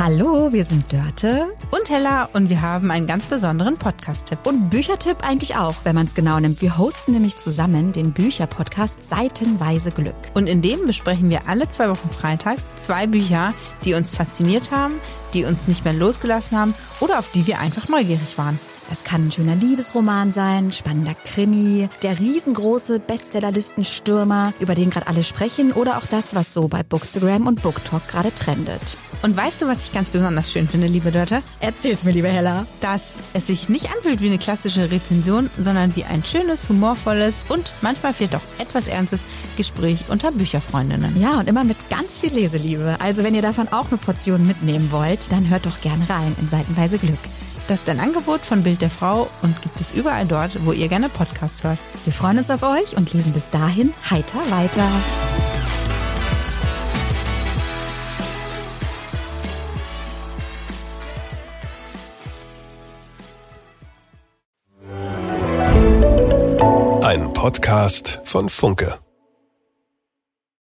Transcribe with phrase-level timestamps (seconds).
[0.00, 4.38] Hallo, wir sind Dörte und Hella und wir haben einen ganz besonderen Podcast-Tipp.
[4.46, 6.62] Und Büchertipp eigentlich auch, wenn man es genau nimmt.
[6.62, 10.14] Wir hosten nämlich zusammen den Bücherpodcast Seitenweise Glück.
[10.34, 13.54] Und in dem besprechen wir alle zwei Wochen freitags zwei Bücher,
[13.84, 15.00] die uns fasziniert haben,
[15.34, 18.60] die uns nicht mehr losgelassen haben oder auf die wir einfach neugierig waren.
[18.90, 25.22] Es kann ein schöner Liebesroman sein, spannender Krimi, der riesengroße Bestsellerlistenstürmer, über den gerade alle
[25.22, 28.96] sprechen oder auch das, was so bei Bookstagram und Booktalk gerade trendet.
[29.22, 31.42] Und weißt du, was ich ganz besonders schön finde, liebe Dörte?
[31.60, 32.66] Erzähl's mir, liebe Hella.
[32.80, 37.72] Dass es sich nicht anfühlt wie eine klassische Rezension, sondern wie ein schönes, humorvolles und
[37.82, 39.22] manchmal vielleicht auch etwas ernstes
[39.56, 41.20] Gespräch unter Bücherfreundinnen.
[41.20, 42.96] Ja, und immer mit ganz viel Leseliebe.
[43.00, 46.48] Also wenn ihr davon auch eine Portion mitnehmen wollt, dann hört doch gerne rein in
[46.48, 47.18] Seitenweise Glück.
[47.68, 50.88] Das ist ein Angebot von Bild der Frau und gibt es überall dort, wo ihr
[50.88, 51.78] gerne Podcast hört.
[52.04, 54.90] Wir freuen uns auf euch und lesen bis dahin heiter weiter.
[67.02, 68.98] Ein Podcast von Funke.